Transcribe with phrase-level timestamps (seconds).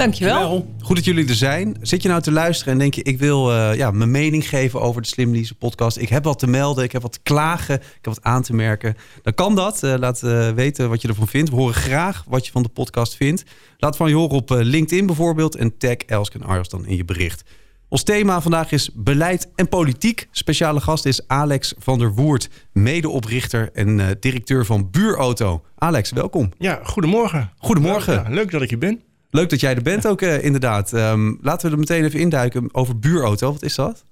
[0.00, 0.74] Dankjewel.
[0.80, 1.76] Goed dat jullie er zijn.
[1.80, 4.80] Zit je nou te luisteren en denk je, ik wil uh, ja, mijn mening geven
[4.80, 5.96] over de Slim Lease podcast.
[5.96, 8.54] Ik heb wat te melden, ik heb wat te klagen, ik heb wat aan te
[8.54, 8.96] merken.
[9.22, 9.82] Dan kan dat.
[9.82, 11.50] Uh, laat uh, weten wat je ervan vindt.
[11.50, 13.44] We horen graag wat je van de podcast vindt.
[13.78, 17.04] Laat van je horen op LinkedIn bijvoorbeeld en tag Elske en Arjos dan in je
[17.04, 17.42] bericht.
[17.88, 20.28] Ons thema vandaag is beleid en politiek.
[20.30, 25.62] Speciale gast is Alex van der Woert, medeoprichter en directeur van Buurauto.
[25.78, 26.52] Alex, welkom.
[26.58, 27.52] Ja, goedemorgen.
[27.58, 28.14] Goedemorgen.
[28.14, 29.08] Ja, leuk dat ik hier ben.
[29.30, 30.92] Leuk dat jij er bent ook, uh, inderdaad.
[30.92, 33.52] Um, laten we er meteen even induiken over buurauto.
[33.52, 34.04] Wat is dat?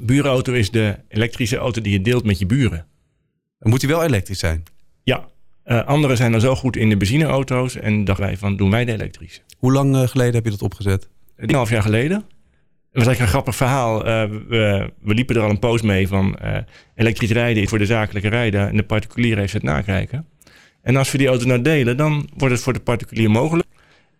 [0.00, 2.86] Buurauto is de elektrische auto die je deelt met je buren.
[3.58, 4.62] Moet die wel elektrisch zijn?
[5.02, 5.28] Ja.
[5.64, 8.84] Uh, anderen zijn dan zo goed in de benzineauto's en dachten wij van doen wij
[8.84, 9.40] de elektrische.
[9.58, 11.08] Hoe lang uh, geleden heb je dat opgezet?
[11.36, 12.16] Een half jaar geleden.
[12.16, 14.02] Het was eigenlijk een grappig verhaal.
[14.48, 16.38] We, we, liepen er al een post mee van
[16.94, 20.26] elektrisch rijden is voor de zakelijke rijder en de particulier heeft het nakijken.
[20.82, 23.66] En als we die auto nou delen, dan wordt het voor de particulier mogelijk.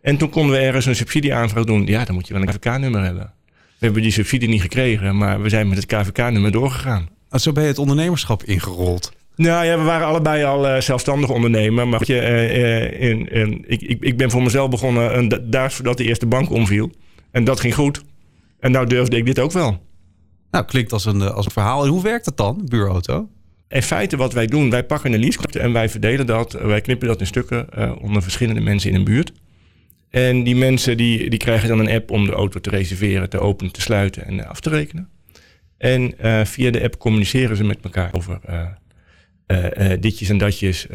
[0.06, 1.86] En toen konden we ergens een subsidieaanvraag doen.
[1.86, 3.32] Ja, dan moet je wel een KVK-nummer hebben.
[3.50, 7.08] We hebben die subsidie niet gekregen, maar we zijn met het KVK-nummer doorgegaan.
[7.30, 9.12] En zo ben je het ondernemerschap ingerold.
[9.36, 11.88] Nou ja, we waren allebei al uh, zelfstandig ondernemer.
[11.88, 15.96] Maar je, uh, in, in, ik, ik, ik ben voor mezelf begonnen en daar voordat
[15.96, 16.90] de eerste bank omviel.
[17.30, 18.02] En dat ging goed.
[18.60, 19.82] En nou durfde ik dit ook wel.
[20.50, 21.84] Nou, klinkt als een, als een verhaal.
[21.84, 23.28] En hoe werkt dat dan, buurauto?
[23.68, 26.52] In feite wat wij doen, wij pakken een lease en wij verdelen dat.
[26.52, 29.32] Wij knippen dat in stukken uh, onder verschillende mensen in een buurt.
[30.16, 33.38] En die mensen die, die krijgen dan een app om de auto te reserveren, te
[33.38, 35.08] openen, te sluiten en af te rekenen.
[35.78, 40.86] En uh, via de app communiceren ze met elkaar over uh, uh, ditjes en datjes.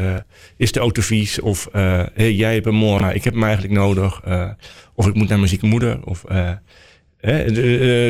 [0.58, 1.40] is de auto vies?
[1.40, 4.22] Of hey, jij hebt hem mooi, maar ik heb hem eigenlijk nodig.
[4.96, 6.06] of ik moet naar mijn zieke moeder.
[6.06, 6.26] Of,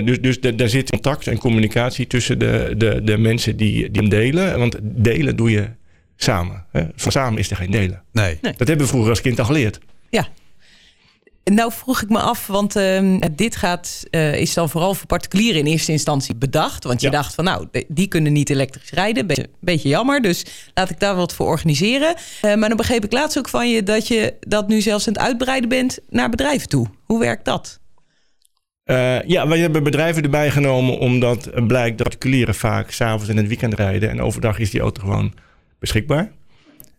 [0.03, 4.09] dus dus daar zit contact en communicatie tussen de, de, de mensen die, die hem
[4.09, 4.59] delen.
[4.59, 5.67] Want delen doe je
[6.16, 6.66] samen.
[6.71, 6.83] Hè?
[6.95, 8.03] Van samen is er geen delen.
[8.11, 8.38] Nee.
[8.41, 8.53] nee.
[8.57, 9.79] Dat hebben we vroeger als kind al geleerd.
[10.09, 10.27] Ja,
[11.44, 15.59] nou vroeg ik me af, want uh, dit gaat, uh, is dan vooral voor particulieren
[15.59, 16.84] in eerste instantie bedacht.
[16.84, 17.13] Want je ja.
[17.13, 19.28] dacht van nou, die kunnen niet elektrisch rijden.
[19.28, 22.16] Beetje, beetje jammer, dus laat ik daar wat voor organiseren.
[22.18, 25.13] Uh, maar dan begreep ik laatst ook van je dat je dat nu zelfs aan
[25.13, 26.88] het uitbreiden bent naar bedrijven toe.
[27.06, 27.80] Hoe werkt dat?
[29.25, 33.74] ja, wij hebben bedrijven erbij genomen omdat blijkt dat particulieren vaak s'avonds in het weekend
[33.74, 34.09] rijden.
[34.09, 35.34] En overdag is die auto gewoon
[35.80, 36.31] beschikbaar.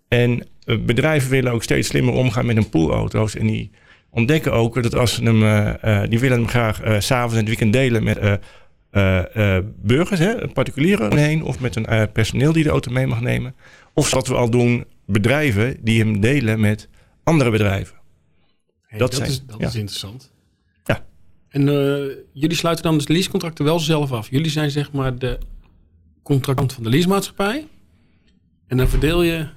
[0.08, 3.36] En bedrijven willen ook steeds slimmer omgaan met hun poolauto's.
[3.36, 3.70] En die
[4.12, 7.48] ontdekken ook dat als ze hem, uh, die willen hem graag uh, s'avonds en het
[7.48, 8.40] weekend delen met
[8.92, 13.54] uh, burgers, hè, particulieren heen, of met een personeel die de auto mee mag nemen.
[13.94, 16.88] Of wat we al doen, bedrijven die hem delen met
[17.22, 17.96] andere bedrijven.
[18.86, 19.66] Hey, dat, dat, zijn, is, dat ja.
[19.66, 20.32] is interessant.
[20.84, 21.04] Ja.
[21.48, 21.64] En
[22.32, 24.30] jullie sluiten dan dus de leasecontracten wel zelf af.
[24.30, 25.38] Jullie zijn zeg maar de
[26.22, 27.66] contractant van de leasemaatschappij.
[28.66, 29.48] En dan verdeel je,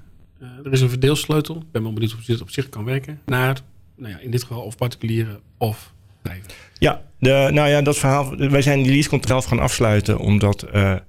[0.63, 3.61] er is een verdeelsleutel, ik ben wel benieuwd of dit op zich kan werken, naar
[3.95, 6.51] nou ja, in dit geval of particulieren of bedrijven.
[6.79, 8.37] Ja, de, nou ja, dat verhaal.
[8.37, 10.99] Wij zijn die leasecontract gaan afsluiten omdat uh, uh,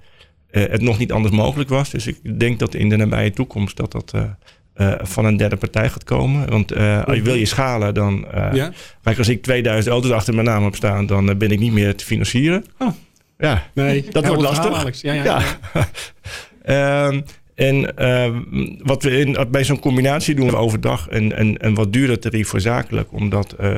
[0.50, 1.90] het nog niet anders mogelijk was.
[1.90, 5.90] Dus ik denk dat in de nabije toekomst dat dat uh, van een derde partij
[5.90, 6.50] gaat komen.
[6.50, 8.26] Want als je wil je schalen, dan.
[8.52, 8.72] ja?
[9.02, 11.96] Kijk, als ik 2000 auto's achter mijn naam heb staan, dan ben ik niet meer
[11.96, 12.64] te financieren.
[12.78, 12.88] Oh.
[13.38, 14.64] Ja, nee, dat wordt lastig.
[14.64, 15.42] Verhaal, ja, ja,
[16.64, 17.12] ja.
[17.56, 18.36] En uh,
[18.82, 22.48] wat we in, bij zo'n combinatie doen we overdag een, een, een wat duurder tarief
[22.48, 23.74] voor zakelijk, omdat uh,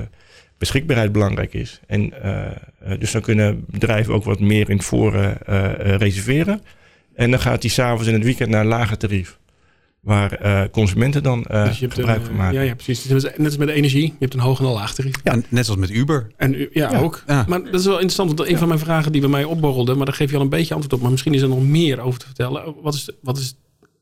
[0.58, 1.80] beschikbaarheid belangrijk is.
[1.86, 5.38] En uh, dus dan kunnen bedrijven ook wat meer in het voren
[5.98, 6.60] reserveren.
[7.14, 9.38] En dan gaat die s'avonds in het weekend naar een lager tarief.
[10.00, 12.54] Waar uh, consumenten dan uh, dus gebruik een, van maken.
[12.54, 13.04] Ja, ja, precies.
[13.04, 14.04] Net als met de energie.
[14.04, 15.14] Je hebt een hoog en een laag tarief.
[15.24, 16.26] Ja, net zoals met Uber.
[16.36, 16.98] En, ja, ja.
[16.98, 17.22] ook.
[17.26, 17.44] Ja.
[17.48, 18.38] Maar dat is wel interessant.
[18.38, 19.94] Want een van mijn vragen die bij mij opborrelde.
[19.94, 21.00] Maar daar geef je al een beetje antwoord op.
[21.00, 22.74] Maar misschien is er nog meer over te vertellen.
[22.82, 23.56] Wat is, wat is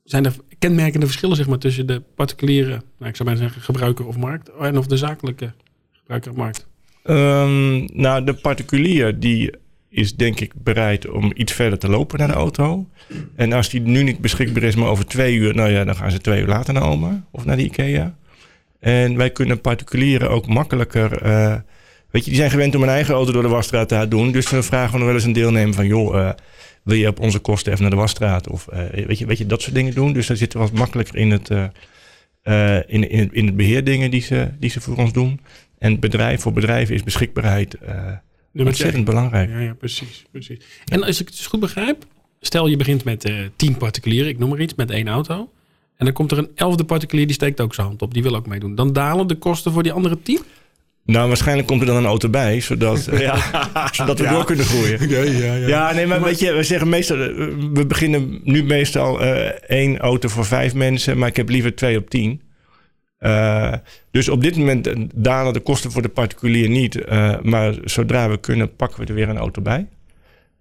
[0.07, 4.07] zijn er kenmerkende verschillen zeg maar, tussen de particuliere, nou, ik zou maar zeggen, gebruiker
[4.07, 5.53] of markt en of de zakelijke
[5.93, 6.67] gebruiker of markt?
[7.05, 9.51] Um, nou, de particulier die
[9.89, 12.89] is denk ik bereid om iets verder te lopen naar de auto.
[13.37, 16.11] En als die nu niet beschikbaar is, maar over twee uur, nou ja, dan gaan
[16.11, 18.17] ze twee uur later naar Oma of naar de IKEA.
[18.81, 21.27] En wij kunnen particulieren ook makkelijker.
[21.27, 21.55] Uh,
[22.17, 24.33] weet je, die zijn gewend om een eigen auto door de wasstraat te doen.
[24.33, 26.31] Dus we vragen nog wel eens een deelnemer van, joh, uh,
[26.83, 28.49] wil je op onze kosten even naar de wasstraat?
[28.49, 30.13] Of uh, weet, je, weet je, dat soort dingen doen.
[30.13, 31.65] Dus daar zitten we wat makkelijker in het, uh,
[32.45, 35.41] uh, in, in, in het beheerdingen die ze, die ze voor ons doen.
[35.79, 37.77] En bedrijf voor bedrijven is beschikbaarheid
[38.53, 39.51] ontzettend belangrijk.
[39.51, 40.59] Ja, ja, precies, precies.
[40.85, 42.07] En als ik het dus goed begrijp,
[42.41, 45.51] Stel je begint met eh tien particulieren, ik noem maar iets, met één auto.
[45.97, 48.15] En dan komt er een elfde particulier die steekt ook zijn hand op.
[48.15, 48.75] Die wil ook meedoen.
[48.75, 50.41] Dan dalen de kosten voor die andere tien.
[51.07, 53.39] Nou, waarschijnlijk komt er dan een auto bij, zodat, eh, ja,
[53.93, 55.09] zodat we door kunnen groeien.
[55.09, 57.29] Ja, ja, Ja, nee, maar, weet je, we zeggen meestal, eh,
[57.73, 61.99] we beginnen nu meestal eh, één auto voor vijf mensen, maar ik heb liever twee
[61.99, 62.41] op tien.
[63.19, 63.73] Eh,
[64.11, 68.37] dus op dit moment dalen de kosten voor de particulier niet, eh, maar zodra we
[68.39, 69.87] kunnen, pakken we er weer een auto bij.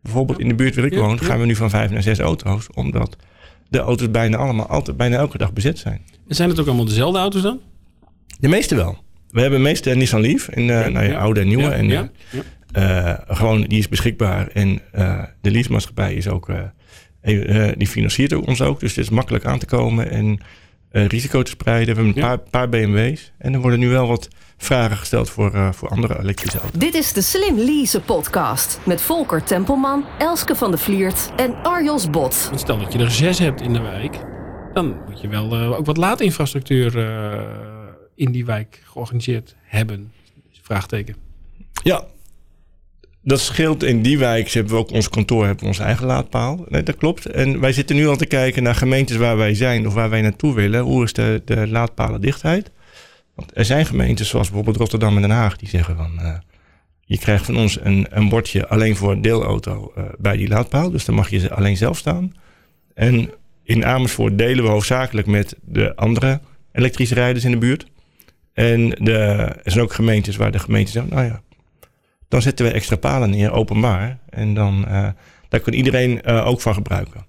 [0.01, 1.25] Bijvoorbeeld in de buurt waar ik Ja, woon, ja.
[1.25, 3.15] gaan we nu van vijf naar zes auto's, omdat
[3.69, 6.01] de auto's bijna allemaal altijd, bijna elke dag bezet zijn.
[6.27, 7.59] En zijn het ook allemaal dezelfde auto's dan?
[8.39, 9.03] De meeste wel.
[9.35, 11.17] We hebben meeste Nissan Leaf, en, eh, nou ja, Ja.
[11.17, 11.63] oude en nieuwe.
[11.63, 12.09] Ja, en, ja,
[12.71, 14.47] eh, eh, gewoon, die is beschikbaar.
[14.53, 18.79] En eh, de leasemaatschappij is ook, eh, eh, die financiert ook ons ook.
[18.79, 20.39] Dus het is makkelijk aan te komen en
[20.91, 21.95] eh, risico te spreiden.
[21.95, 22.35] We hebben een Ja.
[22.37, 23.31] paar, paar BMW's.
[23.37, 24.27] En er worden nu wel wat
[24.57, 26.79] vragen gesteld voor, eh, voor andere elektrische auto's.
[26.79, 32.09] Dit is de Slim Lease podcast met Volker Tempelman, Elske van de Vliert en Arjos
[32.09, 32.45] Bot.
[32.47, 34.17] Want stel dat je er zes hebt in de wijk.
[34.73, 37.39] Dan moet je wel eh, ook wat laadinfrastructuur eh,
[38.15, 40.11] in die wijk georganiseerd hebben.
[40.61, 41.15] Vraagteken.
[41.83, 42.05] Ja,
[43.21, 44.49] dat scheelt in die wijk.
[44.49, 46.65] Hebben we ook ons kantoor, hebben we onze eigen laadpaal.
[46.67, 47.25] Nee, dat klopt.
[47.25, 50.21] En wij zitten nu al te kijken naar gemeentes waar wij zijn of waar wij
[50.21, 50.81] naartoe willen.
[50.81, 52.71] Hoe is de, de laadpalendichtheid?
[53.35, 56.19] Want er zijn gemeentes zoals bijvoorbeeld Rotterdam en Den Haag die zeggen van...
[56.19, 56.37] eh,
[57.05, 60.91] je krijgt van ons een, een bordje alleen voor een deelauto eh, bij die laadpaal.
[60.91, 62.33] Dus dan mag je alleen zelf staan.
[62.93, 63.31] En
[63.63, 66.39] in Amersfoort delen we hoofdzakelijk met de andere
[66.71, 67.85] elektrische rijders in de buurt.
[68.55, 69.13] En de,
[69.63, 71.41] er zijn ook gemeentes waar de gemeente zegt, nou ja,
[72.27, 74.19] dan zetten we extra palen neer, openbaar.
[74.29, 75.07] En dan, eh,
[75.49, 77.25] daar kan iedereen eh, ook van gebruiken.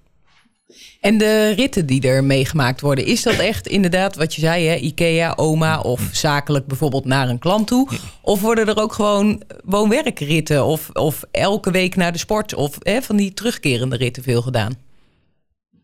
[1.01, 4.75] En de ritten die er meegemaakt worden, is dat echt inderdaad wat je zei, hè?
[4.75, 7.89] IKEA, oma of zakelijk bijvoorbeeld naar een klant toe?
[8.21, 13.01] Of worden er ook gewoon woon-werkritten of, of elke week naar de sport of hè,
[13.01, 14.73] van die terugkerende ritten veel gedaan?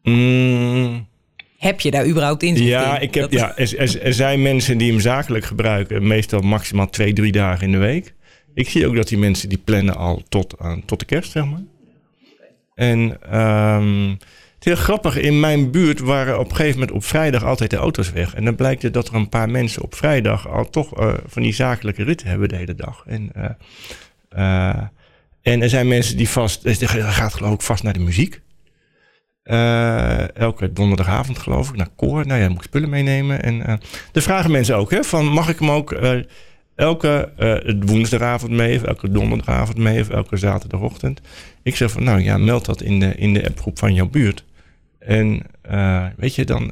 [0.04, 1.08] Mm,
[1.64, 3.02] Heb je daar überhaupt inzicht ja, in?
[3.02, 6.90] ik heb, Dat- ja er, er, er zijn mensen die hem zakelijk gebruiken, meestal maximaal
[6.90, 8.14] twee, drie dagen in de week.
[8.54, 11.46] Ik zie ook dat die mensen die plannen al tot, aan, tot de kerst, zeg
[11.46, 11.64] maar.
[12.76, 17.04] En ehm, het is heel grappig, in mijn buurt waren op een gegeven moment op
[17.04, 18.36] vrijdag altijd de auto's weg.
[18.36, 21.42] En dan blijkt het dat er een paar mensen op vrijdag al toch eh, van
[21.42, 23.04] die zakelijke ritten hebben de hele dag.
[23.08, 23.50] En, eh,
[24.30, 24.84] eh,
[25.42, 28.42] en er zijn mensen die vast, er gaat geloof ik vast naar de muziek.
[29.44, 32.28] Eh, elke donderdagavond geloof ik naar koor.
[32.28, 33.44] Nou ja, moet ik spullen meenemen.
[33.44, 33.74] En uh,
[34.12, 36.12] de vragen mensen ook, hè, van mag ik hem ook uh,
[36.76, 37.32] elke
[37.86, 41.22] woensdagavond mee, of elke donderdagavond mee, of elke zaterdagochtend.
[41.64, 44.44] Ik zeg van, nou ja, meld dat in de, in de appgroep van jouw buurt.
[45.00, 45.42] En
[46.16, 46.72] weet je, dan.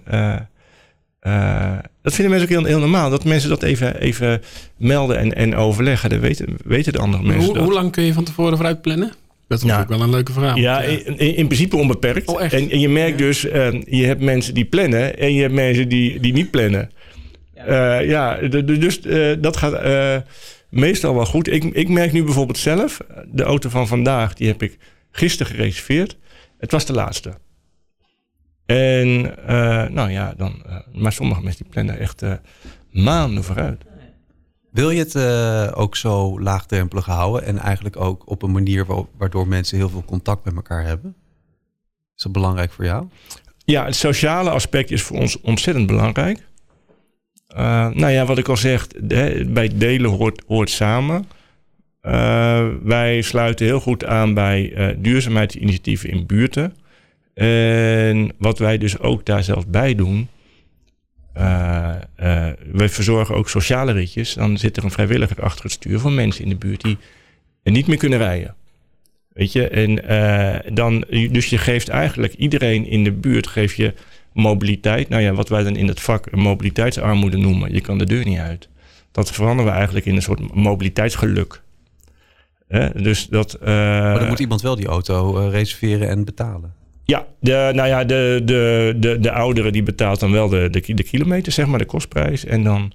[2.01, 3.09] Dat vinden mensen ook heel, heel, normaal.
[3.09, 4.41] Dat mensen dat even, even
[4.77, 6.09] melden en, en overleggen.
[6.09, 7.49] Dat weten, weten de andere mensen.
[7.49, 9.13] Hoe, hoe lang kun je van tevoren vooruit plannen?
[9.51, 9.81] Dat is ja.
[9.81, 10.55] ook wel een leuke vraag.
[10.55, 12.27] Ja, in, in, principe onbeperkt.
[12.27, 12.53] Oh, echt?
[12.53, 13.25] En, en, je merkt ja.
[13.25, 16.91] dus, uh, je hebt mensen die plannen en je hebt mensen die, die niet plannen.
[17.53, 20.23] Ja, uh, ja dus uh, dat gaat
[20.69, 21.51] meestal wel goed.
[21.51, 24.77] Ik, ik merk nu bijvoorbeeld zelf, de auto van vandaag, die heb ik
[25.11, 26.17] gisteren gereserveerd.
[26.57, 27.33] Het was de laatste.
[28.65, 29.21] En
[29.93, 30.63] nou ja, dan,
[30.93, 32.23] maar sommige mensen die plannen echt
[32.91, 33.83] maanden vooruit.
[34.71, 38.85] Wil je het uh, ook zo laagdrempelig houden en eigenlijk ook op een manier
[39.17, 41.15] waardoor mensen heel veel contact met elkaar hebben?
[42.15, 43.07] Is dat belangrijk voor jou?
[43.65, 46.37] Ja, het sociale aspect is voor ons ontzettend belangrijk.
[47.49, 48.87] Uh, nou ja, wat ik al zeg,
[49.47, 51.27] bij delen hoort, hoort samen.
[52.01, 56.75] Uh, wij sluiten heel goed aan bij duurzaamheidsinitiatieven in buurten.
[57.33, 60.29] En wat wij dus ook daar zelf bij doen,
[61.37, 61.95] uh,
[62.71, 64.33] wij verzorgen ook sociale ritjes.
[64.33, 66.97] Dan zit er een vrijwilliger achter het stuur voor mensen in de buurt die
[67.63, 68.55] niet meer kunnen rijden.
[69.33, 73.93] Weet je, en uh, dan, dus je geeft eigenlijk iedereen in de buurt geef je
[74.33, 75.09] mobiliteit.
[75.09, 77.73] Nou ja, wat wij dan in het vak mobiliteitsarmoede noemen.
[77.73, 78.69] Je kan de deur niet uit.
[79.11, 81.61] Dat veranderen we eigenlijk in een soort mobiliteitsgeluk.
[82.95, 83.57] dus dat.
[83.61, 86.80] maar dan moet iemand wel die auto reserveren en betalen.
[87.11, 90.93] Ja, de, nou ja, de, de, de, de oudere die betaalt dan wel de, de,
[90.93, 92.45] de kilometer, zeg maar, de kostprijs.
[92.45, 92.93] En dan,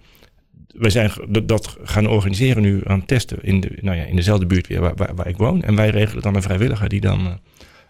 [0.75, 1.11] we zijn
[1.43, 4.81] dat gaan organiseren nu aan het testen in, de, nou ja, in dezelfde buurt weer
[4.81, 5.63] waar, waar, waar ik woon.
[5.63, 7.33] En wij regelen dan een vrijwilliger die dan uh,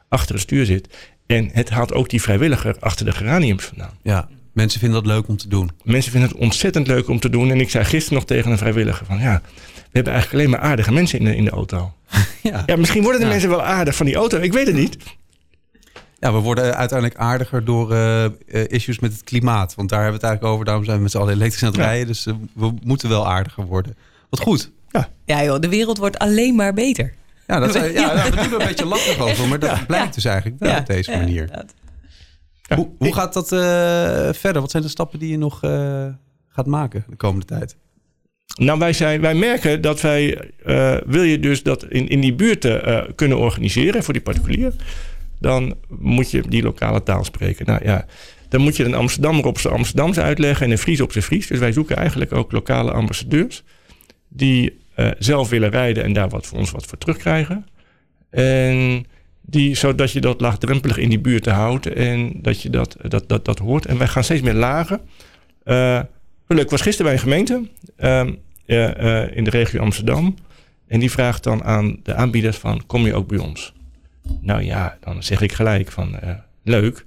[0.09, 0.97] achter het stuur zit.
[1.26, 3.99] En het haalt ook die vrijwilliger achter de geraniums vandaan.
[4.02, 5.71] Ja, mensen vinden dat leuk om te doen.
[5.85, 7.50] Mensen vinden het ontzettend leuk om te doen.
[7.50, 9.42] En ik zei gisteren nog tegen een vrijwilliger van ja,
[9.75, 11.92] we hebben eigenlijk alleen maar aardige mensen in de, in de auto.
[12.42, 12.62] ja.
[12.66, 13.33] ja, misschien worden de ja.
[13.33, 14.38] mensen wel aardig van die auto.
[14.38, 14.97] Ik weet het niet.
[16.18, 19.75] Ja, we worden uiteindelijk aardiger door uh, issues met het klimaat.
[19.75, 20.64] Want daar hebben we het eigenlijk over.
[20.64, 21.85] Daarom zijn we met z'n allen elektrisch aan het ja.
[21.85, 22.06] rijden.
[22.06, 23.96] Dus uh, we moeten wel aardiger worden.
[24.30, 24.70] Wat goed.
[24.88, 27.14] Ja, ja joh, de wereld wordt alleen maar beter.
[27.46, 30.25] Ja, dat, ja, ja, we doen er een beetje lastig over, maar dat blijkt dus
[30.25, 31.50] eigenlijk wel Ja, op deze ja, manier.
[32.75, 33.58] Hoe, hoe gaat dat eh,
[34.32, 34.61] verder?
[34.61, 36.06] Wat zijn de stappen die je nog eh,
[36.49, 37.76] gaat maken de komende tijd?
[38.54, 42.35] Nou, wij, zijn, wij merken dat wij, eh, wil je dus dat in, in die
[42.35, 44.73] buurten eh, kunnen organiseren voor die particulier,
[45.38, 47.66] dan moet je die lokale taal spreken.
[47.66, 48.07] Nou ja,
[48.49, 51.47] dan moet je een Amsterdammer op zijn Amsterdams uitleggen en een Fries op zijn Fries.
[51.47, 53.62] Dus wij zoeken eigenlijk ook lokale ambassadeurs
[54.28, 57.66] die eh, zelf willen rijden en daar wat voor ons wat voor terugkrijgen.
[58.31, 59.07] En
[59.40, 63.45] die, zodat je dat laagdrempelig in die buurten houdt en dat je dat, dat, dat,
[63.45, 63.87] dat hoort.
[63.87, 65.00] En wij gaan steeds meer lagen.
[65.64, 66.00] Eh,
[66.47, 68.33] leuk, was gisteren bij een gemeente ehm,
[68.66, 70.35] eh, eh, in de regio Amsterdam.
[70.87, 73.73] En die vraagt dan aan de aanbieders van, kom je ook bij ons?
[74.40, 76.30] Nou ja, dan zeg ik gelijk van, eh,
[76.64, 77.04] leuk.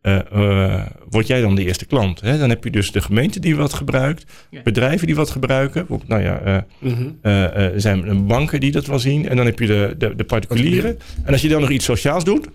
[0.00, 2.20] Eh, eh, word jij dan de eerste klant?
[2.20, 2.38] Hè?
[2.38, 4.62] Dan heb je dus de gemeente die wat gebruikt, Ja.
[4.62, 5.84] bedrijven die wat gebruiken.
[5.88, 7.08] Ook, Nou ja, eh, Mhm.
[7.22, 9.28] eh, eh, er zijn banken die dat wel zien.
[9.28, 10.98] En dan heb je de, de, de particulieren.
[11.24, 12.48] En als je dan nog iets sociaals doet,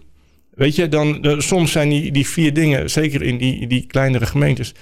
[0.54, 4.26] weet je, dan eh, soms zijn die, die vier dingen, zeker in die, die kleinere
[4.26, 4.74] gemeentes,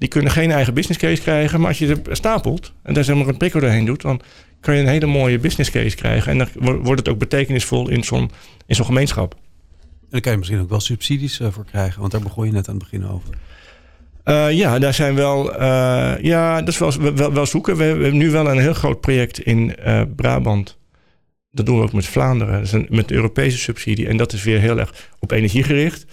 [0.00, 1.58] die kunnen geen eigen business case krijgen.
[1.60, 4.20] Maar als je ze stapelt en daar zeg maar een prikkel doorheen doet, dan
[4.60, 6.32] kan je een hele mooie business case krijgen.
[6.32, 8.30] En dan wo- wordt het ook betekenisvol in zo'n
[8.68, 9.34] gemeenschap.
[9.34, 12.52] En daar kan je misschien ook wel subsidies eh, voor krijgen, want daar begon je
[12.52, 13.28] net aan het begin over.
[14.24, 15.54] Eh, ja, daar zijn wel.
[15.54, 17.76] eh, ja, dat is wel, wel, wel zoeken.
[17.76, 19.74] We, hebben nu wel een heel groot project in
[20.16, 20.78] Brabant.
[21.50, 22.54] Dat doen we ook met Vlaanderen.
[22.54, 24.08] Dat is een, met de Europese subsidie.
[24.08, 26.04] En dat is weer heel erg op energie gericht.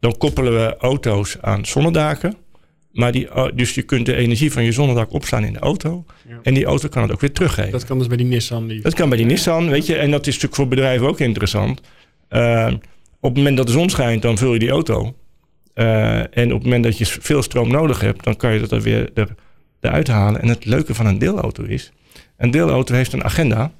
[0.00, 2.34] Ehm, dan koppelen we auto's aan zonnedaken.
[2.92, 6.04] Maar die, oh, dus je kunt de energie van je zonnedak opslaan in de auto.
[6.28, 6.38] Ja.
[6.42, 7.72] En die auto kan het ook weer teruggeven.
[7.72, 8.66] Dat kan dus bij die Nissan.
[8.66, 8.80] Die...
[8.80, 9.96] Dat kan bij die Nissan, weet je.
[9.96, 11.80] En dat is natuurlijk voor bedrijven ook interessant.
[12.28, 12.72] Eh,
[13.20, 15.14] op het moment dat de zon schijnt, dan vul je die auto.
[15.74, 18.72] Eh, en op het moment dat je veel stroom nodig hebt, dan kan je dat
[18.72, 19.34] er weer er,
[19.80, 20.42] eruit halen.
[20.42, 21.92] En het leuke van een deelauto is,
[22.36, 23.72] een deelauto heeft een agenda.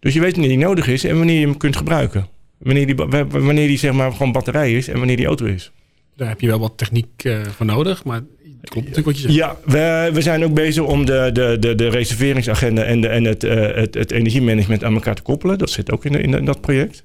[0.00, 2.28] Dus je weet wanneer die nodig is en wanneer je hem kunt gebruiken.
[2.58, 2.94] Wanneer die,
[3.28, 5.72] wanneer die zeg maar gewoon batterij is en wanneer die auto is.
[6.16, 8.04] Daar heb je wel wat techniek eh, voor nodig.
[8.04, 8.16] Maar
[8.60, 9.34] het klopt natuurlijk wat je zegt.
[9.34, 13.24] Ja, we, we zijn ook bezig om de, de, de, de reserveringsagenda en, de, en
[13.24, 15.58] het, eh, het, het energiemanagement aan elkaar te koppelen.
[15.58, 17.04] Dat zit ook in, de- in, dat project.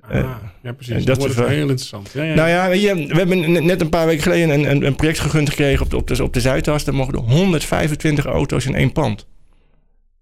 [0.00, 0.30] Ah,
[0.62, 1.04] ja, precies.
[1.04, 2.10] dat Dat, is heel interessant.
[2.14, 2.34] Ja, ja.
[2.34, 5.90] Nou ja, we hebben net- een paar weken geleden een, een, project gegund gekregen op
[5.90, 6.84] de, op de, op de Zuidas.
[6.84, 9.26] Daar mogen er 125 auto's in één pand.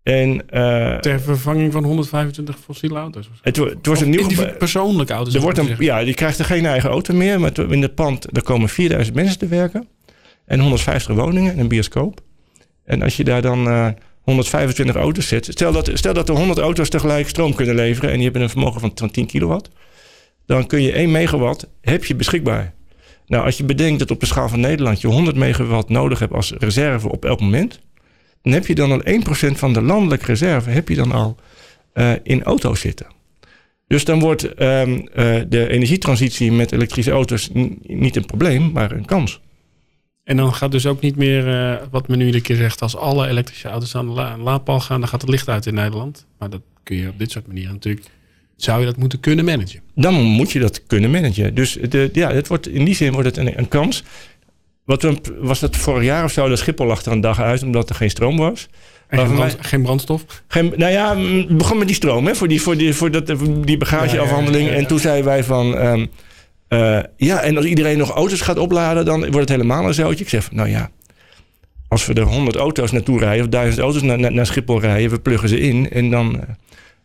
[0.02, 3.30] En eh, Ter vervanging van 125 fossiele auto's.
[3.42, 4.28] het, het wordt een nieuw
[4.58, 5.34] persoonlijke auto's.
[5.34, 7.40] Er wordt een, ja, die krijgt er geen eigen auto meer.
[7.40, 9.88] Maar in het pand daar komen 4000 mensen te werken.
[10.44, 12.20] En 150 woningen en een bioscoop.
[12.84, 13.88] En als je daar dan eh,
[14.20, 15.44] 125 auto's zet.
[15.44, 18.10] Stel dat, stel dat er 100 auto's tegelijk stroom kunnen leveren.
[18.10, 19.70] En die hebben een vermogen van, van 10 kilowatt.
[20.46, 22.74] Dan kun je 1 megawatt heb je beschikbaar.
[23.26, 26.32] Nou, als je bedenkt dat op de schaal van Nederland je 100 megawatt nodig hebt
[26.32, 27.80] als reserve op elk moment.
[28.42, 31.36] Dan heb je dan al 1% van de landelijke reserve heb je dan al
[31.92, 33.06] eh, in auto's zitten.
[33.86, 37.50] Dus dan wordt ehm, eh, de energietransitie met elektrische auto's
[37.82, 39.40] niet een probleem, maar een kans.
[40.24, 42.96] En dan gaat dus ook niet meer, eh, wat men nu iedere keer zegt, als
[42.96, 46.26] alle elektrische auto's aan de la- laadpaal gaan, dan gaat het licht uit in Nederland.
[46.38, 48.06] Maar dat kun je op dit soort manieren natuurlijk,
[48.56, 49.80] zou je dat moeten kunnen managen.
[49.94, 51.54] Dan moet je dat kunnen managen.
[51.54, 54.04] Dus de, ja, het wordt, in die zin wordt het een, een kans.
[54.90, 55.06] Wat
[55.38, 56.48] was dat vorig jaar of zo?
[56.48, 58.68] Dat Schiphol lag er een dag uit omdat er geen stroom was.
[59.08, 60.24] En geen, geen brandstof.
[60.48, 63.10] Geen, nou ja, mm, het begon met die stroom, hè, voor, die, voor, die, voor
[63.10, 63.26] dat,
[63.64, 64.54] die bagageafhandeling.
[64.54, 64.78] Ja, ja, ja, ja.
[64.78, 66.06] En toen zeiden wij van, ehm,
[66.68, 70.24] eh, ja, en als iedereen nog auto's gaat opladen, dan wordt het helemaal een zoutje.
[70.24, 70.90] Ik zeg van, nou ja,
[71.88, 75.10] als we er 100 auto's naartoe rijden, of 1000 auto's naar, naar, naar Schiphol rijden,
[75.10, 76.48] we pluggen ze in en dan, eh,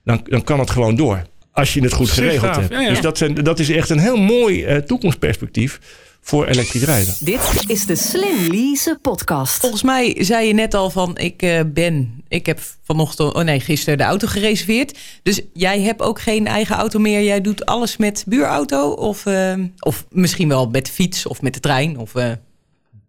[0.03, 1.21] dan, dan kan het gewoon door.
[1.51, 2.69] Als je het goed geregeld hebt.
[2.69, 5.79] Dus dat, zijn, dat is echt een heel mooi eh, toekomstperspectief
[6.25, 7.15] voor elektrisch rijden.
[7.19, 9.59] Dit is de Slim Lease podcast.
[9.59, 13.59] Volgens mij zei je net al van ik eh, ben, ik heb vanochtend, oh nee,
[13.59, 14.97] gisteren de auto gereserveerd.
[15.23, 17.23] Dus jij hebt ook geen eigen auto meer.
[17.23, 21.53] Jij doet alles met buurauto of, eh, of misschien wel met de fiets of met
[21.53, 21.97] de trein.
[21.97, 22.31] Of, eh,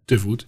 [0.05, 0.47] Te voet.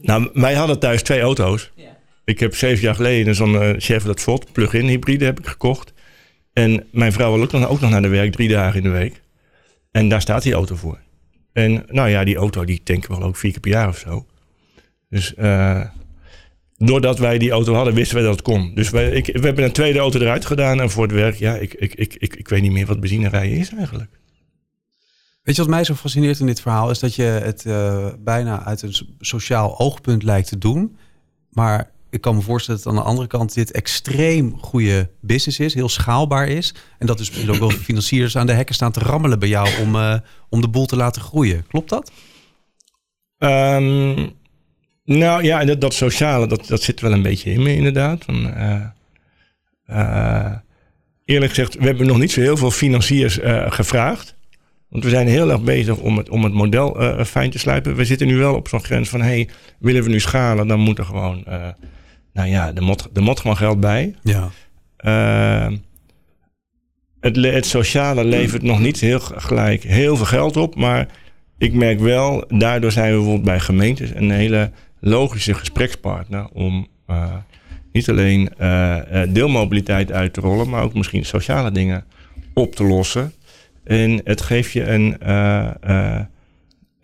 [0.00, 1.70] Nou, wij hadden thuis twee auto's.
[1.74, 1.96] Ja.
[2.24, 5.92] Ik heb zeven jaar geleden zo'n Chevrolet Volt plug-in hybride heb ik gekocht.
[6.52, 8.96] En mijn vrouw wil ook nog, ook nog naar de werk drie dagen in de
[8.98, 9.22] week.
[9.90, 11.03] En daar staat die auto voor.
[11.54, 13.98] En nou ja, die auto die tanken we wel ook vier keer per jaar of
[13.98, 14.26] zo.
[15.08, 15.84] Dus eh,
[16.76, 18.74] doordat wij die auto hadden, wisten we dat het kon.
[18.74, 20.80] Dus wij, ik, we hebben een tweede auto eruit gedaan.
[20.80, 23.58] En voor het werk, ja, ik, ik, ik, ik, ik weet niet meer wat benzinerijden
[23.58, 24.10] is eigenlijk.
[25.42, 26.90] Weet je wat mij zo fascineert in dit verhaal?
[26.90, 30.96] Is dat je het eh, bijna uit een so- sociaal oogpunt lijkt te doen.
[31.50, 35.74] Maar ik kan me voorstellen dat aan de andere kant dit extreem goede business is.
[35.74, 36.74] Heel schaalbaar is.
[36.98, 39.68] En dat dus misschien ook wel financiers aan de hekken staan te rammelen bij jou
[39.80, 40.14] om, eh,
[40.48, 41.66] om de boel te laten groeien.
[41.68, 42.12] Klopt dat?
[43.38, 44.26] Ehm,
[45.04, 48.24] nou ja, dat, dat sociale, dat, dat zit wel een beetje in me inderdaad.
[48.24, 48.84] Van, eh,
[49.86, 50.52] eh,
[51.24, 54.34] eerlijk gezegd, we hebben nog niet zo heel veel financiers gevraagd.
[54.94, 57.94] Want we zijn heel erg bezig om het, om het model uh, fijn te sluipen.
[57.96, 60.98] We zitten nu wel op zo'n grens van, hey, willen we nu schalen, dan moet
[60.98, 61.66] er gewoon, uh,
[62.34, 64.14] nou ja, de mot, de mot gewoon geld bij.
[64.22, 64.50] Ja.
[67.20, 71.08] het, het sociale levert nog niet heel gelijk heel veel geld op, maar
[71.58, 77.32] ik merk wel, daardoor zijn we bijvoorbeeld bij gemeentes een hele logische gesprekspartner om uh,
[77.92, 82.04] niet alleen uh, deelmobiliteit uit te rollen, maar ook misschien sociale dingen
[82.54, 83.32] op te lossen.
[83.84, 85.16] En het geeft je een,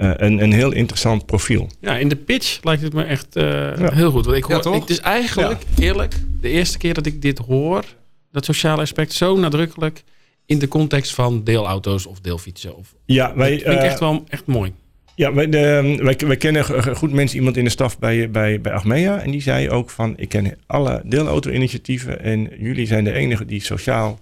[0.00, 1.68] een, een heel interessant profiel.
[1.80, 4.24] Ja, in de pitch lijkt het me echt heel goed.
[4.24, 7.84] Want ik hoor, ja, het is eigenlijk, eerlijk, de eerste keer dat ik dit hoor,
[8.32, 10.02] dat sociale aspect zo nadrukkelijk
[10.46, 12.76] in de context van deelauto's of deelfietsen.
[12.76, 14.72] Of, ja, wij, dat vind ik echt wel echt mooi.
[15.14, 16.64] Ja, wij, de, wij, wij, kennen
[16.96, 19.20] goed mensen, iemand in de staf bij, bij, bij Achmea.
[19.20, 22.20] En die zei ook van, ik ken alle deelauto-initiatieven.
[22.22, 24.18] En jullie zijn de enige die sociaal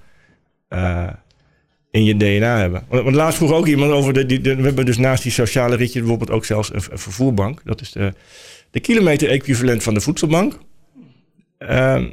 [0.68, 1.08] uh,
[1.90, 2.84] in je DNA hebben.
[2.88, 5.76] Want, laatst vroeg ook iemand over, de, die, de, we hebben dus naast die sociale
[5.76, 7.60] ritje bijvoorbeeld ook zelfs een, een vervoerbank.
[7.64, 8.12] Dat is de,
[8.70, 10.58] de kilometer-equivalent van de voedselbank.
[11.58, 12.04] Uh,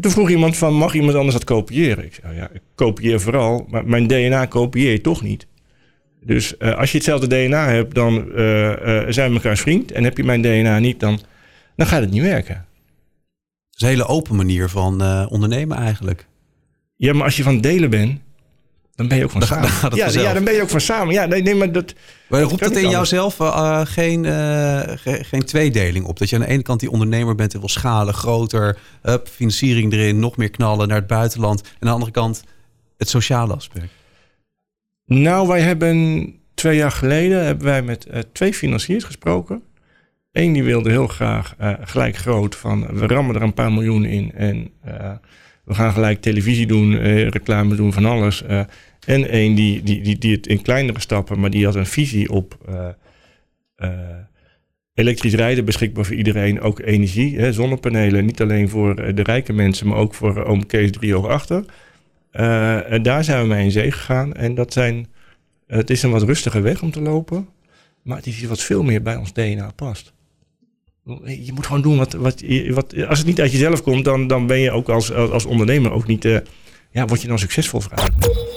[0.00, 2.04] toen vroeg iemand van, mag iemand anders dat kopiëren?
[2.04, 5.46] Ik zei, ja, ik kopieer vooral, maar mijn DNA kopieer je toch niet.
[6.24, 9.92] Dus uh, als je hetzelfde DNA hebt, dan uh, uh, zijn we elkaars vriend.
[9.92, 11.20] En heb je mijn DNA niet, dan,
[11.76, 12.54] dan gaat het niet werken.
[12.54, 16.26] Dat is een hele open manier van ondernemen eigenlijk.
[16.96, 18.20] Ja, maar als je van delen bent,
[19.00, 19.70] dan ben je ook van samen.
[19.80, 21.14] Dan ja, ja, dan ben je ook van samen.
[21.14, 21.94] Ja, nee, nee maar dat.
[22.28, 26.18] Maar roept het in jouzelf uh, geen, uh, geen tweedeling op?
[26.18, 29.92] Dat je aan de ene kant die ondernemer bent en wil schalen, groter, up, financiering
[29.92, 31.60] erin, nog meer knallen naar het buitenland.
[31.60, 32.44] En aan de andere kant
[32.96, 33.92] het sociale aspect.
[35.06, 39.62] Nou, wij hebben twee jaar geleden hebben wij met uh, twee financiers gesproken.
[40.32, 44.32] Eén die wilde heel graag gelijk groot van we rammen er een paar miljoen in
[44.34, 44.70] en
[45.64, 46.96] we gaan gelijk televisie doen,
[47.28, 48.42] reclame doen van alles.
[49.10, 52.30] En één die, die, die, die het in kleinere stappen, maar die had een visie
[52.30, 52.88] op uh,
[53.76, 53.90] uh,
[54.94, 56.60] elektrisch rijden beschikbaar voor iedereen.
[56.60, 58.24] Ook energie, hè, zonnepanelen.
[58.24, 61.64] Niet alleen voor eh, de rijke mensen, maar ook voor oom Kees driehoog achter.
[62.32, 64.34] Uh, en daar zijn we mee in zee gegaan.
[64.34, 65.06] En dat zijn,
[65.66, 67.48] het is een wat rustige weg om te lopen.
[68.02, 70.12] Maar het is iets wat veel meer bij ons DNA past.
[71.24, 74.46] Je moet gewoon doen wat, wat, wat als het niet uit jezelf komt, dan, dan
[74.46, 76.24] ben je ook als, als ondernemer ook niet,
[76.90, 78.49] ja, word je dan succesvol vragen.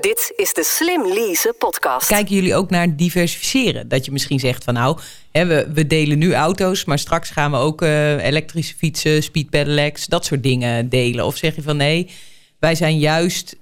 [0.00, 2.08] Dit is de Slim Lease podcast.
[2.08, 3.88] Kijken jullie ook naar diversificeren?
[3.88, 4.98] Dat je misschien zegt van nou,
[5.30, 9.50] hè, we, we delen nu auto's, maar straks gaan we ook uh, elektrische fietsen, speed
[9.50, 11.24] pedelecs, dat soort dingen delen.
[11.24, 12.10] Of zeg je van nee,
[12.58, 13.56] wij zijn juist,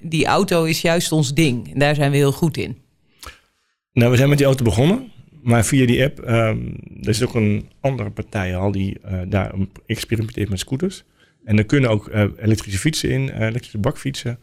[0.00, 1.72] die auto is juist ons ding.
[1.72, 2.78] En daar zijn we heel goed in.
[3.92, 5.12] Nou, we zijn met die auto begonnen.
[5.42, 9.52] Maar via die app, um, er is ook een andere partij al die uh, daar
[9.86, 11.04] experimenteert met scooters.
[11.44, 14.38] En er kunnen ook uh, elektrische fietsen in, elektrische bakfietsen.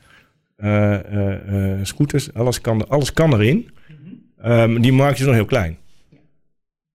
[0.57, 3.69] Uh, scooters, alles kan, alles kan erin.
[4.45, 5.77] Um, die markt is nog heel klein.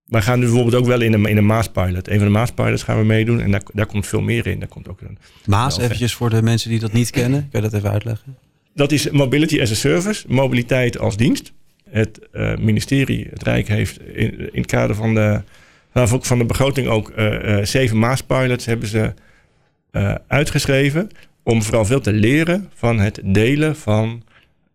[0.05, 2.09] Wij gaan nu bijvoorbeeld ook wel in een, in een Maaspilot.
[2.09, 4.59] Een van de Maaspilots gaan we meedoen en daar, daar komt veel meer in.
[4.59, 7.49] Daar komt ook een, Maas, eventjes voor de mensen die dat niet kennen.
[7.51, 8.37] Kan je dat even uitleggen?
[8.75, 11.53] Dat is Mobility as a Service, mobiliteit als dienst.
[11.91, 15.41] Het uh, ministerie, het Rijk heeft in, in het kader van de,
[16.21, 19.15] van de begroting ook uh, uh, zeven Maaspilots hebben ze
[20.27, 21.11] uitgeschreven
[21.43, 24.23] om vooral veel te leren van het delen van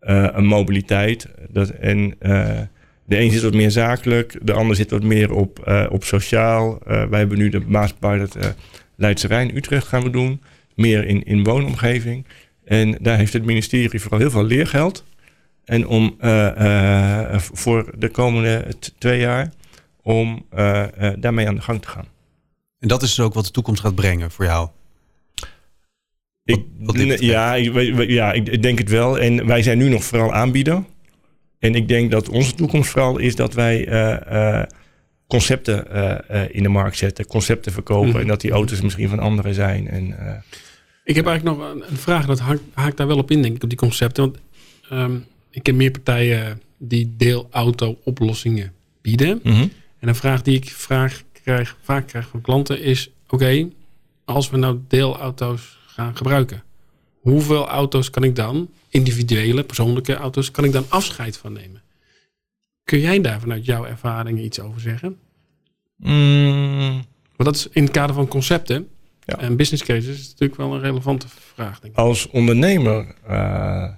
[0.02, 1.28] uh, een mobiliteit.
[1.50, 2.58] Dat, en uh,
[3.04, 6.78] de een zit wat meer zakelijk, de ander zit wat meer op, uh, op sociaal.
[6.84, 8.36] wij hebben nu de Maaspilot
[8.96, 10.40] Leidse Rijn, Utrecht gaan we doen.
[10.74, 12.26] Meer in, in woonomgeving.
[12.64, 15.04] En daar heeft het ministerie vooral heel veel leergeld.
[15.64, 16.16] En om
[17.34, 18.66] voor de komende
[18.98, 19.52] twee jaar
[20.02, 20.46] om
[21.18, 22.06] daarmee aan de gang te gaan.
[22.78, 24.68] En dat is dus ook wat de toekomst gaat brengen voor jou?
[26.48, 29.18] Ik, ja, ik, ja, ik denk het wel.
[29.18, 30.84] En wij zijn nu nog vooral aanbieder.
[31.58, 34.62] En ik denk dat onze toekomst vooral is dat wij uh, uh,
[35.26, 38.08] concepten uh, in de markt zetten, concepten verkopen.
[38.08, 38.18] Mhm.
[38.18, 39.88] En dat die auto's misschien van anderen zijn.
[39.88, 40.06] En,
[41.04, 42.40] ik heb eigenlijk nog een, vraag, dat
[42.72, 44.22] haakt, daar wel op in, denk ik, op die concepten.
[44.22, 44.38] Want
[44.92, 49.40] um, ik ken meer partijen die deelauto-oplossingen bieden.
[49.42, 49.66] Mhm.
[49.98, 53.68] En een vraag die ik vraag, krijg, vaak krijg van klanten is: oké,
[54.24, 56.62] als we nou deelauto's gaan gebruiken.
[57.20, 61.82] Hoeveel auto's kan ik dan, individuele, persoonlijke auto's, kan ik dan afscheid van nemen?
[62.84, 65.18] Kun jij daar vanuit jouw ervaringen iets over zeggen?
[65.96, 67.04] Mm.
[67.36, 68.88] Want dat is in het kader van concepten
[69.24, 69.38] ja.
[69.38, 71.80] en business cases is natuurlijk wel een relevante vraag.
[71.80, 71.98] Denk ik.
[71.98, 73.88] Als ondernemer, uh,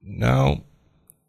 [0.00, 0.58] nou,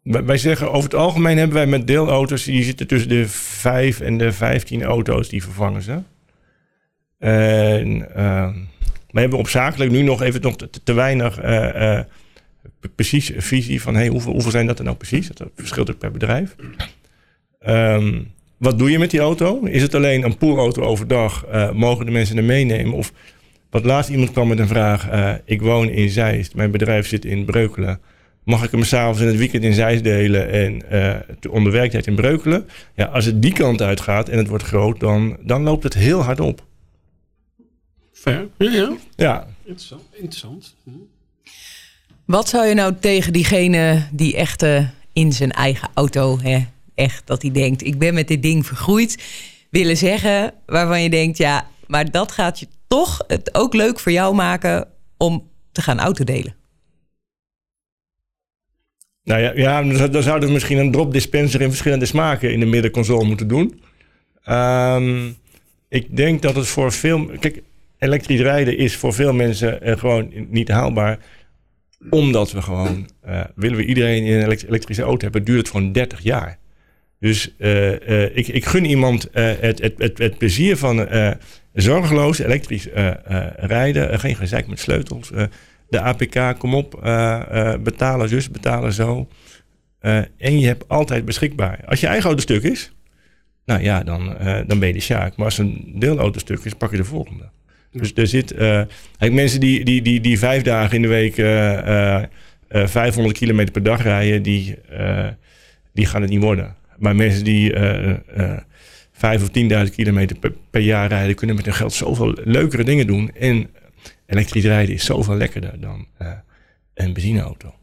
[0.02, 4.18] wij zeggen over het algemeen hebben wij met deelauto's, die zitten tussen de 5 en
[4.18, 6.02] de 15 auto's die vervangen ze.
[7.18, 8.56] En uh,
[9.10, 12.00] we hebben op zakelijk nu nog even nog te, te weinig uh,
[12.94, 15.28] precies visie van hey, hoeveel, hoeveel zijn dat er nou precies?
[15.28, 16.56] Dat verschilt ook per bedrijf.
[17.66, 19.64] Um, wat doe je met die auto?
[19.64, 21.46] Is het alleen een poolauto overdag?
[21.52, 22.92] Uh, mogen de mensen er meenemen?
[22.92, 23.12] Of
[23.70, 25.08] wat laatst iemand kwam met een vraag.
[25.44, 26.54] Ik woon in Zeist.
[26.54, 28.00] Mijn bedrijf zit in Breukelen.
[28.44, 31.14] Mag ik hem s'avonds in het weekend in Zeist delen en uh,
[31.50, 32.68] onder werktijd in Breukelen?
[32.94, 36.22] Ja, als het die kant uitgaat en het wordt groot, dan, dan loopt het heel
[36.22, 36.66] hard op.
[38.20, 38.48] Fair.
[38.58, 38.96] Ja, ja.
[39.16, 39.46] ja.
[39.64, 40.02] Interessant.
[40.12, 40.74] Interessant.
[40.84, 40.90] Hm.
[42.24, 44.64] Wat zou je nou tegen diegene die echt
[45.12, 49.22] in zijn eigen auto hè, echt dat hij denkt: ik ben met dit ding vergroeid,
[49.70, 54.12] willen zeggen waarvan je denkt: ja, maar dat gaat je toch het ook leuk voor
[54.12, 56.56] jou maken om te gaan autodelen.
[59.24, 62.66] Nou ja, ja dan zouden we misschien een drop dispenser in verschillende smaken in de
[62.66, 63.82] middenconsole moeten doen.
[64.48, 65.36] Um,
[65.88, 67.26] ik denk dat het voor veel.
[67.40, 67.62] Kijk,
[67.98, 71.18] elektrisch rijden is voor veel mensen uh, gewoon niet haalbaar.
[72.10, 73.08] Omdat we gewoon.
[73.28, 76.58] Uh, willen we iedereen in een elektrische auto hebben, duurt het gewoon 30 jaar.
[77.20, 81.08] Dus uh, ik, ik gun iemand het, het, het, het, plezier van
[81.72, 82.88] zorgeloos elektrisch
[83.56, 84.20] rijden.
[84.20, 85.30] geen gezeik met sleutels.
[85.88, 86.90] de APK, kom op,
[87.82, 89.28] betalen zus, betalen zo.
[90.38, 91.80] en je hebt altijd beschikbaar.
[91.86, 92.92] Als je eigen auto stuk is,
[93.64, 95.36] nou ja, dan, dan ben je de sjaak.
[95.36, 97.50] Maar als een deelauto stuk is, pak je de volgende.
[97.92, 101.34] Dus er zit eigenlijk mensen die, die, die, die vijf dagen in de week
[102.88, 104.78] 500 kilometer per dag rijden, die,
[105.92, 106.76] die gaan het niet worden.
[106.98, 107.72] Maar mensen die
[109.12, 110.36] vijf of tienduizend kilometer
[110.70, 113.30] per, jaar rijden, kunnen met hun geld zoveel leukere dingen doen.
[113.34, 113.70] En
[114.26, 116.06] elektrisch rijden is zoveel lekkerder dan
[116.94, 117.74] een benzineauto.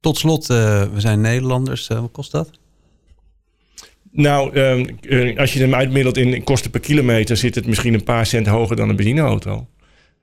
[0.00, 1.88] Tot slot, we zijn Nederlanders.
[1.88, 2.60] wat kost dat?
[4.12, 8.26] Nou, ehm, als je hem uitmiddelt in kosten per kilometer, zit het misschien een paar
[8.26, 9.66] cent hoger dan een benzineauto.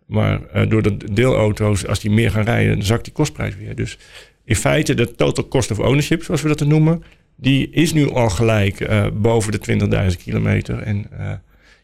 [0.06, 3.76] Maar door de deelauto's, als die meer gaan rijden, dan zakt die kostprijs weer.
[3.76, 3.98] Dus
[4.44, 7.04] in feite, de total cost of ownership, zoals we dat noemen,
[7.36, 10.80] die is nu al gelijk uh, boven de 20.000 kilometer.
[10.80, 11.06] En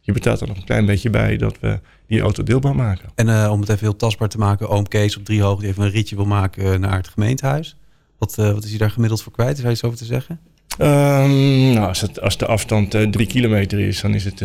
[0.02, 3.10] je betaalt er nog een klein beetje bij dat we die auto deelbaar maken.
[3.16, 5.92] En om het even heel tastbaar te maken, oom Kees op Driehoog die even een
[5.92, 7.78] ritje wil maken naar het gemeentehuis.
[8.18, 9.58] Wat, wat is hij daar gemiddeld voor kwijt?
[9.58, 10.40] Is daar iets over te zeggen?
[10.80, 14.40] Um, nou, als, het, als de afstand drie kilometer is, dan is het,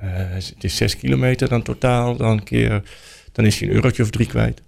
[0.00, 2.16] het is zes kilometer dan totaal.
[2.16, 2.82] Dan, keer,
[3.32, 4.60] dan is hij een eurotje of drie kwijt.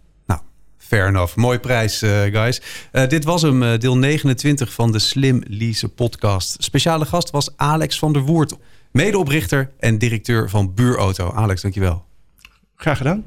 [0.88, 1.37] Fair enough.
[1.37, 2.61] Mooie prijs, uh, guys.
[2.92, 6.57] Uh, dit was hem, uh, deel 29 van de Slim Lease podcast.
[6.59, 8.55] Speciale gast was Alex van der Woert,
[8.90, 11.33] medeoprichter en directeur van Buurauto.
[11.33, 12.05] Alex, dankjewel.
[12.77, 13.27] Graag gedaan.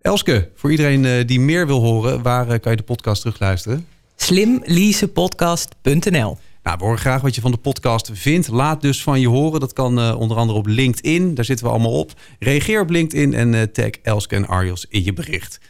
[0.00, 3.86] Elske, voor iedereen die meer wil horen, waar kan je de podcast terugluisteren?
[4.16, 8.48] Slimleasepodcast.nl nou, we horen graag wat je van de podcast vindt.
[8.48, 9.60] Laat dus van je horen.
[9.60, 11.34] Dat kan onder andere op LinkedIn.
[11.34, 12.12] Daar zitten we allemaal op.
[12.38, 15.60] Reageer op LinkedIn en tag Elske en Arjos in je bericht.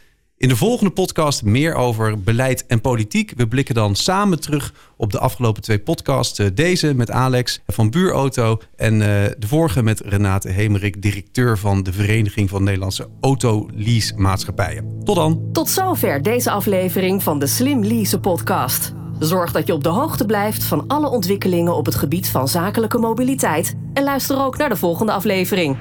[0.43, 3.33] In de volgende podcast meer over beleid en politiek.
[3.35, 6.39] We blikken dan samen terug op de afgelopen twee podcasts.
[6.39, 11.83] Eh, deze met Alex van Buurauto en eh, de vorige met Renate Hemerik, directeur van
[11.83, 15.01] de Vereniging van Nederlandse Autolease Maatschappijen.
[15.03, 15.49] Tot dan.
[15.51, 19.02] Tot zover deze aflevering van de Slim Lease podcast.
[19.19, 22.97] Zorg dat je op de hoogte blijft van alle ontwikkelingen op het gebied van zakelijke
[22.97, 25.77] mobiliteit en luister ook naar de volgende aflevering.